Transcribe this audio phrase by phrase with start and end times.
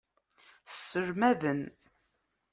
[0.65, 1.61] Sselmaden.